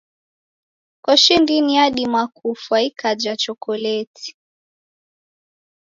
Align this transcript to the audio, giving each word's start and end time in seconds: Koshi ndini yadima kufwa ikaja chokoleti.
Koshi 1.03 1.37
ndini 1.43 1.73
yadima 1.77 2.21
kufwa 2.27 2.81
ikaja 2.87 3.35
chokoleti. 3.37 4.35